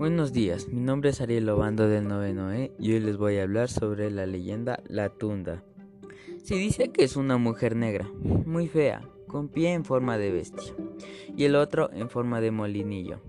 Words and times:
Buenos 0.00 0.32
días, 0.32 0.68
mi 0.68 0.80
nombre 0.80 1.10
es 1.10 1.20
Ariel 1.20 1.46
Obando 1.50 1.86
del 1.86 2.08
noveno 2.08 2.54
E 2.54 2.72
y 2.78 2.94
hoy 2.94 3.00
les 3.00 3.18
voy 3.18 3.36
a 3.36 3.42
hablar 3.42 3.68
sobre 3.68 4.10
la 4.10 4.24
leyenda 4.24 4.82
La 4.88 5.10
Tunda. 5.10 5.62
Se 6.42 6.54
dice 6.54 6.90
que 6.90 7.04
es 7.04 7.16
una 7.16 7.36
mujer 7.36 7.76
negra, 7.76 8.08
muy 8.46 8.66
fea, 8.66 9.06
con 9.26 9.48
pie 9.48 9.74
en 9.74 9.84
forma 9.84 10.16
de 10.16 10.32
bestia 10.32 10.72
y 11.36 11.44
el 11.44 11.54
otro 11.54 11.90
en 11.92 12.08
forma 12.08 12.40
de 12.40 12.50
molinillo. 12.50 13.20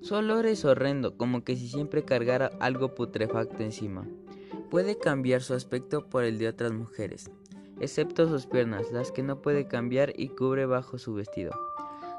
Su 0.00 0.14
olor 0.14 0.46
es 0.46 0.64
horrendo, 0.64 1.16
como 1.16 1.42
que 1.42 1.56
si 1.56 1.66
siempre 1.66 2.04
cargara 2.04 2.52
algo 2.60 2.94
putrefacto 2.94 3.64
encima. 3.64 4.06
Puede 4.70 4.96
cambiar 4.96 5.42
su 5.42 5.54
aspecto 5.54 6.08
por 6.08 6.22
el 6.22 6.38
de 6.38 6.46
otras 6.46 6.70
mujeres, 6.70 7.32
excepto 7.80 8.28
sus 8.28 8.46
piernas, 8.46 8.92
las 8.92 9.10
que 9.10 9.24
no 9.24 9.42
puede 9.42 9.66
cambiar 9.66 10.12
y 10.16 10.28
cubre 10.28 10.66
bajo 10.66 10.98
su 10.98 11.14
vestido. 11.14 11.50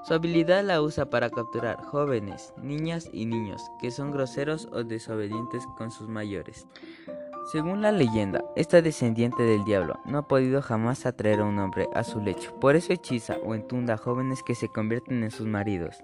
Su 0.06 0.14
habilidad 0.14 0.64
la 0.64 0.84
usa 0.84 1.10
para 1.10 1.32
capturar 1.32 1.82
jóvenes, 1.82 2.54
niñas 2.62 3.10
y 3.12 3.26
niños 3.26 3.72
que 3.82 3.90
son 3.90 4.12
groseros 4.12 4.70
o 4.72 4.84
desobedientes 4.84 5.66
con 5.80 5.90
sus 5.90 6.08
mayores. 6.08 6.68
Según 7.52 7.82
la 7.82 7.92
leyenda, 7.92 8.44
esta 8.56 8.84
descendiente 8.84 9.42
del 9.42 9.66
diablo 9.66 10.00
no 10.06 10.20
ha 10.20 10.28
podido 10.28 10.62
jamás 10.62 11.08
atraer 11.08 11.40
a 11.40 11.46
un 11.46 11.58
hombre 11.58 11.88
a 11.96 12.04
su 12.04 12.22
lecho, 12.22 12.54
por 12.60 12.76
eso 12.76 12.94
hechiza 12.94 13.38
o 13.44 13.56
entunda 13.56 13.96
a 13.96 13.98
jóvenes 13.98 14.44
que 14.44 14.54
se 14.54 14.70
convierten 14.70 15.24
en 15.24 15.32
sus 15.32 15.48
maridos. 15.48 15.96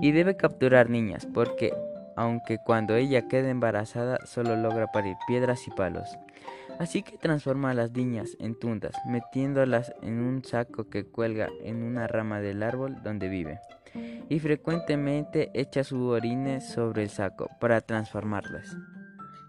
Y 0.00 0.12
debe 0.12 0.36
capturar 0.36 0.88
niñas, 0.88 1.26
porque 1.34 1.74
aunque 2.16 2.58
cuando 2.58 2.94
ella 2.94 3.28
quede 3.28 3.50
embarazada 3.50 4.18
solo 4.26 4.56
logra 4.56 4.92
parir 4.92 5.16
piedras 5.26 5.66
y 5.66 5.70
palos. 5.70 6.08
Así 6.78 7.02
que 7.02 7.18
transforma 7.18 7.70
a 7.70 7.74
las 7.74 7.92
niñas 7.92 8.36
en 8.40 8.58
tundas, 8.58 8.94
metiéndolas 9.06 9.94
en 10.02 10.20
un 10.20 10.44
saco 10.44 10.88
que 10.88 11.04
cuelga 11.04 11.48
en 11.62 11.82
una 11.82 12.06
rama 12.06 12.40
del 12.40 12.62
árbol 12.62 13.02
donde 13.02 13.28
vive. 13.28 13.60
Y 14.28 14.40
frecuentemente 14.40 15.50
echa 15.54 15.84
su 15.84 16.08
orine 16.08 16.60
sobre 16.60 17.02
el 17.02 17.10
saco 17.10 17.48
para 17.60 17.82
transformarlas. 17.82 18.76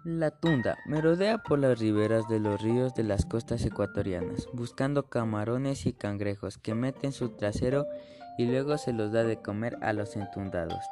La 0.03 0.31
tunda 0.31 0.77
merodea 0.85 1.37
por 1.37 1.59
las 1.59 1.79
riberas 1.79 2.27
de 2.27 2.41
los 2.41 2.61
ríos 2.61 2.93
de 2.93 3.03
las 3.03 3.25
costas 3.25 3.63
ecuatorianas, 3.63 4.49
buscando 4.51 5.03
camarones 5.03 5.85
y 5.85 5.93
cangrejos 5.93 6.57
que 6.57 6.75
meten 6.75 7.13
su 7.13 7.29
trasero 7.37 7.87
y 8.37 8.45
luego 8.45 8.77
se 8.77 8.91
los 8.91 9.13
da 9.13 9.23
de 9.23 9.37
comer 9.37 9.77
a 9.81 9.93
los 9.93 10.17
entundados. 10.17 10.83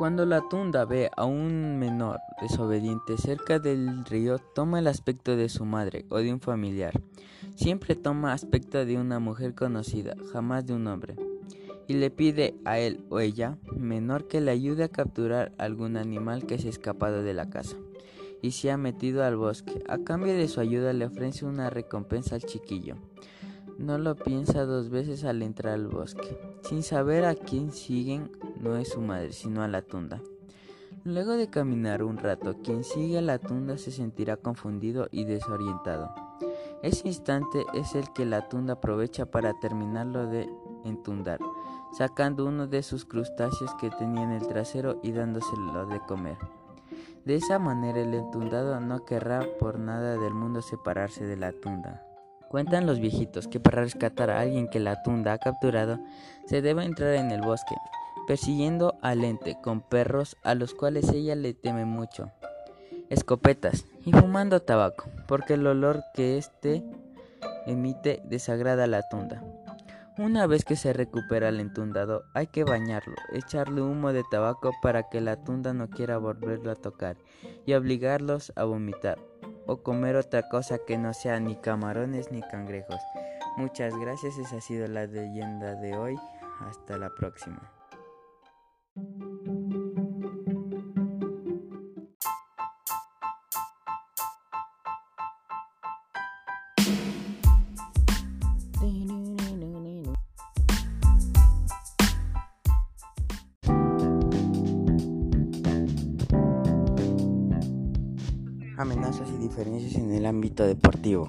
Cuando 0.00 0.24
la 0.24 0.40
tunda 0.48 0.86
ve 0.86 1.10
a 1.14 1.26
un 1.26 1.78
menor 1.78 2.20
desobediente 2.40 3.18
cerca 3.18 3.58
del 3.58 4.06
río, 4.06 4.38
toma 4.38 4.78
el 4.78 4.86
aspecto 4.86 5.36
de 5.36 5.50
su 5.50 5.66
madre 5.66 6.06
o 6.08 6.20
de 6.20 6.32
un 6.32 6.40
familiar. 6.40 6.98
Siempre 7.54 7.96
toma 7.96 8.32
aspecto 8.32 8.86
de 8.86 8.96
una 8.96 9.18
mujer 9.18 9.54
conocida, 9.54 10.16
jamás 10.32 10.64
de 10.64 10.72
un 10.72 10.86
hombre. 10.86 11.16
Y 11.86 11.92
le 11.92 12.10
pide 12.10 12.54
a 12.64 12.78
él 12.78 13.04
o 13.10 13.20
ella, 13.20 13.58
menor, 13.76 14.26
que 14.26 14.40
le 14.40 14.52
ayude 14.52 14.84
a 14.84 14.88
capturar 14.88 15.52
algún 15.58 15.98
animal 15.98 16.46
que 16.46 16.58
se 16.58 16.68
ha 16.68 16.70
escapado 16.70 17.22
de 17.22 17.34
la 17.34 17.50
casa 17.50 17.76
y 18.40 18.52
se 18.52 18.70
ha 18.70 18.78
metido 18.78 19.22
al 19.22 19.36
bosque. 19.36 19.84
A 19.86 19.98
cambio 19.98 20.32
de 20.32 20.48
su 20.48 20.60
ayuda 20.60 20.94
le 20.94 21.04
ofrece 21.04 21.44
una 21.44 21.68
recompensa 21.68 22.36
al 22.36 22.42
chiquillo. 22.44 22.96
No 23.80 23.96
lo 23.96 24.14
piensa 24.14 24.66
dos 24.66 24.90
veces 24.90 25.24
al 25.24 25.40
entrar 25.40 25.72
al 25.72 25.88
bosque. 25.88 26.38
Sin 26.60 26.82
saber 26.82 27.24
a 27.24 27.34
quién 27.34 27.72
siguen, 27.72 28.30
no 28.60 28.76
es 28.76 28.90
su 28.90 29.00
madre, 29.00 29.32
sino 29.32 29.62
a 29.62 29.68
la 29.68 29.80
tunda. 29.80 30.20
Luego 31.02 31.32
de 31.32 31.48
caminar 31.48 32.02
un 32.02 32.18
rato, 32.18 32.58
quien 32.62 32.84
sigue 32.84 33.16
a 33.16 33.22
la 33.22 33.38
tunda 33.38 33.78
se 33.78 33.90
sentirá 33.90 34.36
confundido 34.36 35.08
y 35.10 35.24
desorientado. 35.24 36.14
Ese 36.82 37.08
instante 37.08 37.64
es 37.72 37.94
el 37.94 38.12
que 38.12 38.26
la 38.26 38.50
tunda 38.50 38.74
aprovecha 38.74 39.24
para 39.24 39.58
terminarlo 39.60 40.26
de 40.26 40.46
entundar, 40.84 41.38
sacando 41.96 42.44
uno 42.44 42.66
de 42.66 42.82
sus 42.82 43.06
crustáceos 43.06 43.74
que 43.80 43.88
tenía 43.88 44.24
en 44.24 44.32
el 44.32 44.46
trasero 44.46 45.00
y 45.02 45.12
dándoselo 45.12 45.86
de 45.86 46.00
comer. 46.00 46.36
De 47.24 47.36
esa 47.36 47.58
manera 47.58 48.02
el 48.02 48.12
entundado 48.12 48.78
no 48.78 49.06
querrá 49.06 49.46
por 49.58 49.78
nada 49.78 50.18
del 50.18 50.34
mundo 50.34 50.60
separarse 50.60 51.24
de 51.24 51.38
la 51.38 51.52
tunda. 51.52 52.09
Cuentan 52.50 52.84
los 52.84 52.98
viejitos 52.98 53.46
que 53.46 53.60
para 53.60 53.82
rescatar 53.82 54.28
a 54.28 54.40
alguien 54.40 54.66
que 54.66 54.80
la 54.80 55.04
tunda 55.04 55.32
ha 55.32 55.38
capturado, 55.38 56.00
se 56.46 56.62
debe 56.62 56.84
entrar 56.84 57.14
en 57.14 57.30
el 57.30 57.42
bosque, 57.42 57.76
persiguiendo 58.26 58.98
al 59.02 59.22
ente 59.22 59.56
con 59.62 59.80
perros 59.80 60.36
a 60.42 60.56
los 60.56 60.74
cuales 60.74 61.08
ella 61.10 61.36
le 61.36 61.54
teme 61.54 61.84
mucho, 61.84 62.32
escopetas 63.08 63.86
y 64.04 64.10
fumando 64.10 64.58
tabaco, 64.62 65.04
porque 65.28 65.54
el 65.54 65.64
olor 65.64 66.02
que 66.12 66.38
éste 66.38 66.82
emite 67.66 68.20
desagrada 68.24 68.82
a 68.82 68.88
la 68.88 69.08
tunda. 69.08 69.44
Una 70.18 70.48
vez 70.48 70.64
que 70.64 70.74
se 70.74 70.92
recupera 70.92 71.50
el 71.50 71.60
entundado, 71.60 72.24
hay 72.34 72.48
que 72.48 72.64
bañarlo, 72.64 73.14
echarle 73.32 73.80
humo 73.80 74.12
de 74.12 74.24
tabaco 74.28 74.72
para 74.82 75.08
que 75.08 75.20
la 75.20 75.36
tunda 75.36 75.72
no 75.72 75.88
quiera 75.88 76.18
volverlo 76.18 76.72
a 76.72 76.74
tocar 76.74 77.16
y 77.64 77.74
obligarlos 77.74 78.52
a 78.56 78.64
vomitar 78.64 79.29
o 79.70 79.84
comer 79.84 80.16
otra 80.16 80.48
cosa 80.48 80.78
que 80.84 80.98
no 80.98 81.14
sea 81.14 81.38
ni 81.38 81.54
camarones 81.54 82.32
ni 82.32 82.42
cangrejos. 82.42 83.00
Muchas 83.56 83.96
gracias, 83.96 84.36
esa 84.36 84.56
ha 84.56 84.60
sido 84.60 84.88
la 84.88 85.06
leyenda 85.06 85.76
de 85.76 85.96
hoy. 85.96 86.18
Hasta 86.68 86.98
la 86.98 87.08
próxima. 87.10 87.79
Amenazas 108.80 109.28
y 109.28 109.36
diferencias 109.36 109.96
en 109.96 110.10
el 110.10 110.24
ámbito 110.24 110.66
deportivo. 110.66 111.28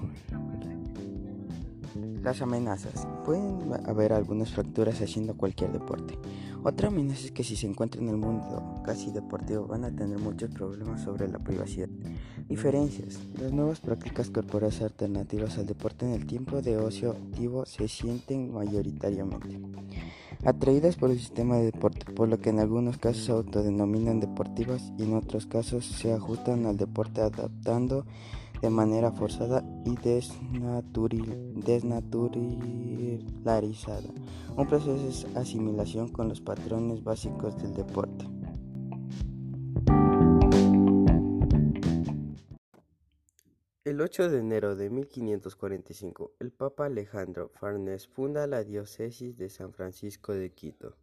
Las 2.22 2.40
amenazas. 2.40 3.06
Pueden 3.26 3.70
haber 3.86 4.14
algunas 4.14 4.52
fracturas 4.52 5.02
haciendo 5.02 5.36
cualquier 5.36 5.70
deporte. 5.70 6.18
Otra 6.64 6.88
amenaza 6.88 7.26
es 7.26 7.32
que 7.32 7.44
si 7.44 7.56
se 7.56 7.66
encuentran 7.66 8.04
en 8.04 8.08
el 8.08 8.16
mundo 8.16 8.80
casi 8.86 9.10
deportivo 9.10 9.66
van 9.66 9.84
a 9.84 9.94
tener 9.94 10.18
muchos 10.18 10.48
problemas 10.48 11.02
sobre 11.02 11.28
la 11.28 11.40
privacidad. 11.40 11.90
Diferencias. 12.52 13.18
Las 13.40 13.50
nuevas 13.50 13.80
prácticas 13.80 14.28
corporales 14.28 14.82
alternativas 14.82 15.56
al 15.56 15.64
deporte 15.64 16.04
en 16.04 16.12
el 16.12 16.26
tiempo 16.26 16.60
de 16.60 16.76
ocio 16.76 17.12
activo 17.12 17.64
se 17.64 17.88
sienten 17.88 18.52
mayoritariamente 18.52 19.58
atraídas 20.44 20.96
por 20.96 21.10
el 21.10 21.18
sistema 21.18 21.56
de 21.56 21.72
deporte, 21.72 22.04
por 22.12 22.28
lo 22.28 22.40
que 22.40 22.50
en 22.50 22.58
algunos 22.58 22.98
casos 22.98 23.24
se 23.24 23.32
autodenominan 23.32 24.20
deportivas 24.20 24.92
y 24.98 25.04
en 25.04 25.14
otros 25.14 25.46
casos 25.46 25.86
se 25.86 26.12
ajustan 26.12 26.66
al 26.66 26.76
deporte 26.76 27.22
adaptando 27.22 28.04
de 28.60 28.68
manera 28.68 29.12
forzada 29.12 29.64
y 29.86 29.96
desnaturalizada. 31.64 34.10
Un 34.58 34.66
proceso 34.66 34.92
de 34.92 35.40
asimilación 35.40 36.08
con 36.08 36.28
los 36.28 36.42
patrones 36.42 37.02
básicos 37.02 37.56
del 37.62 37.72
deporte. 37.72 38.26
El 43.84 44.00
8 44.00 44.30
de 44.30 44.38
enero 44.38 44.76
de 44.76 44.90
1545, 44.90 46.34
el 46.38 46.52
Papa 46.52 46.86
Alejandro 46.86 47.48
Farnés 47.48 48.06
funda 48.06 48.46
la 48.46 48.62
diócesis 48.62 49.36
de 49.36 49.50
San 49.50 49.72
Francisco 49.72 50.32
de 50.32 50.52
Quito. 50.52 50.96